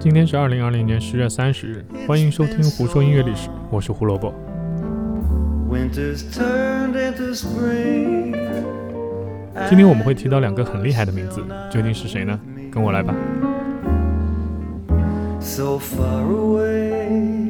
[0.00, 4.34] 今天是二零二零年十月三十日，欢迎收听《胡说音乐历史》，我是胡萝卜。
[5.70, 8.36] Winter's turned into spring.
[9.68, 12.38] 今天我们会提到两个很厉害的名字，究竟是谁呢？
[12.70, 13.14] 跟我来吧。
[15.40, 17.43] So far away.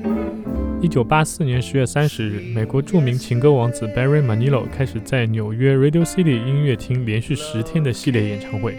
[0.85, 8.77] 一九八四年十月三十日，美国著名情歌王子 Barry Manilow 开始在纽约 Radio City 音乐厅连续十天的系列演唱会，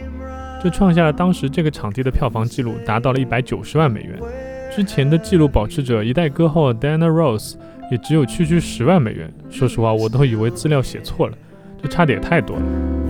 [0.62, 4.20] 这创下了当时这个场地的票房纪录，达到了一百九十万美元。
[4.72, 7.56] 之前的纪录保持者一代歌后 Diana Ross
[7.90, 9.34] 也只有区区十万美元。
[9.50, 11.36] 说实话，我都以为资料写错了，
[11.82, 12.62] 这差点也太多了。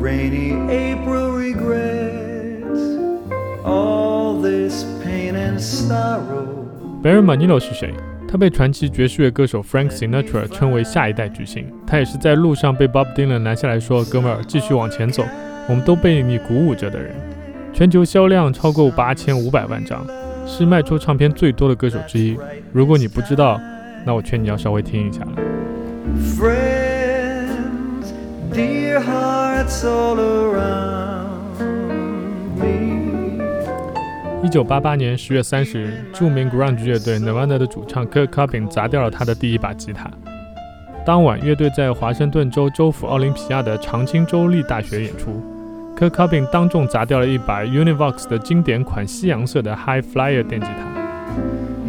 [0.01, 2.79] Rainy April regrets
[3.65, 6.45] all this pain and sorrow.
[7.03, 7.93] Barry Manilow 是谁？
[8.35, 11.71] 他被传奇爵士乐歌手 Frank Sinatra 称为下一代巨星。
[11.87, 15.23] 他也是在路上被 Bob Dylan 拦下来说：“哥们儿，继续往前走，
[15.69, 17.15] 我们都被你鼓舞着的人。”
[17.71, 20.05] 全球销量超过八千五百万张，
[20.45, 22.37] 是卖出唱片最多的歌手之一。
[22.73, 23.57] 如果你不知道，
[24.05, 25.31] 那我劝你要稍微听一下了。
[26.37, 28.11] Friends,
[28.51, 31.34] dear hearts all around
[34.45, 40.07] 一九八八年十月三十日，著名 grunge 乐队 Nirvana 的主唱 Kurt Cobain 砸掉了他的第一把吉他。
[41.03, 45.43] 当晚，乐队在华盛顿州州府奥林匹亚的长青州立大学演出。
[45.97, 50.85] Kurt Cobain 当众砸掉了一把 Univox 的经典款西洋色的 High Flyer 电吉他。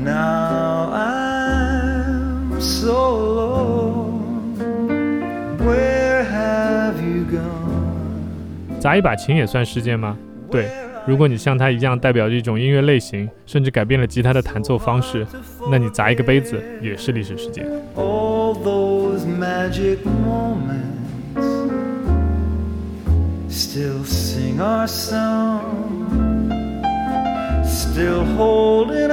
[0.02, 4.22] Now I'm so alone.
[5.58, 8.80] Where have you gone?
[8.80, 10.16] 砸一把琴也算事件吗？
[10.50, 10.70] 对，
[11.06, 15.24] 如果你像他一样代表着一种音乐类型，甚至改变了吉他的弹奏方式，
[15.70, 17.64] 那你砸一个杯子也是历史事件。
[17.94, 21.44] All those magic moments
[23.48, 25.62] still sing our song,
[27.64, 29.12] still holding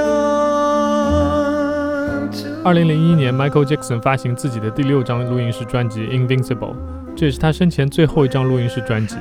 [2.32, 2.48] to.
[2.64, 6.72] 二零零一年，Michael Jackson 发行自己的第六张录音室专辑《Invincible》，
[7.14, 9.14] 这也是他生前最后一张录音室专辑。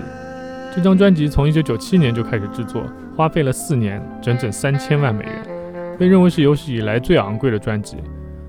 [0.76, 2.84] 这张专辑从1997年就开始制作，
[3.16, 5.46] 花费了四年，整整三千万美元，
[6.00, 7.98] 被认为是有史以来最昂贵的专辑。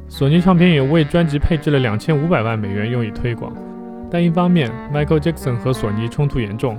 [0.09, 3.53] 索尼唱片也为专辑配置了两千五百万美元用以推广。
[4.11, 6.79] 但一方面，Michael Jackson 和索尼冲突严重，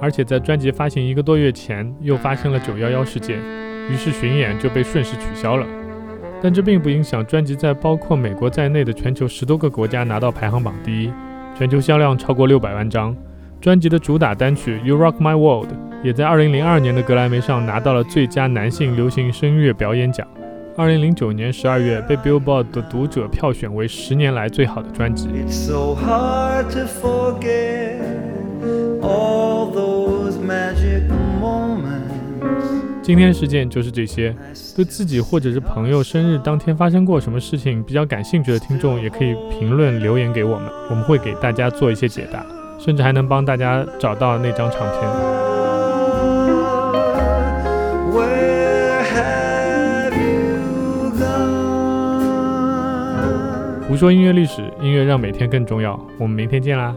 [0.00, 3.40] 而且在专辑发行一个多月前又发生了911事件，
[3.90, 5.66] 于是巡演就被顺势取消了。
[6.40, 11.12] 但这并不影响专辑在包括美国在内的全球十多个国家拿到排行榜第一，
[11.58, 13.16] 全球销量超过六百万张。
[13.60, 15.68] 专辑的主打单曲《You Rock My World》
[16.02, 20.26] 也在2002年的格莱美上拿到了最佳男性流行声乐表演奖。
[20.76, 25.28] 2009年12月被 Billboard 的读者票选为十年来最好的专辑。
[25.28, 27.96] It's so hard to forget
[29.00, 31.08] all those magic
[31.40, 32.12] moments.
[33.02, 34.34] 今天事件就是这些。
[34.76, 42.44] 对自己或者是朋友生日当天发生过什么事情比较感兴趣的听众，也可以评论留言给我们，我们会给大家做一些解答，
[42.78, 45.00] 甚至还能帮大家找到那张唱片。
[53.88, 55.98] 胡说音乐历史，音乐让每天更重要。
[56.18, 56.94] 我们明天见啦